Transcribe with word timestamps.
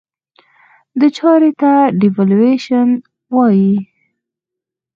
دې 0.99 1.09
چارې 1.17 1.51
ته 1.61 1.71
Devaluation 2.01 2.87
وایي. 3.35 3.73